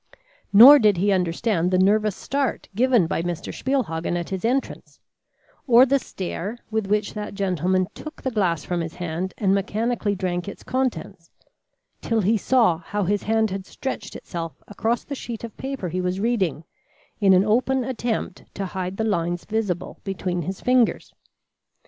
Nor 0.51 0.79
did 0.79 0.97
he 0.97 1.11
understand 1.11 1.69
the 1.69 1.77
nervous 1.77 2.15
start 2.15 2.67
given 2.73 3.05
by 3.05 3.21
Mr. 3.21 3.53
Spielhagen 3.53 4.17
at 4.17 4.29
his 4.29 4.43
entrance, 4.43 4.99
or 5.67 5.85
the 5.85 5.99
stare 5.99 6.57
with 6.71 6.87
which 6.87 7.13
that 7.13 7.35
gentleman 7.35 7.85
took 7.93 8.19
the 8.23 8.31
glass 8.31 8.63
from 8.65 8.81
his 8.81 8.95
hand 8.95 9.35
and 9.37 9.53
mechanically 9.53 10.15
drank 10.15 10.47
its 10.47 10.63
contents, 10.63 11.29
till 12.01 12.21
he 12.21 12.35
saw 12.35 12.79
how 12.79 13.03
his 13.03 13.21
hand 13.21 13.51
had 13.51 13.67
stretched 13.67 14.15
itself 14.15 14.55
across 14.67 15.03
the 15.03 15.13
sheet 15.13 15.43
of 15.43 15.55
paper 15.55 15.89
he 15.89 16.01
was 16.01 16.19
reading, 16.19 16.63
in 17.19 17.33
an 17.33 17.45
open 17.45 17.83
attempt 17.83 18.45
to 18.55 18.65
hide 18.65 18.97
the 18.97 19.03
lines 19.03 19.45
visible 19.45 19.99
between 20.03 20.41
his 20.41 20.61
fingers. 20.61 21.13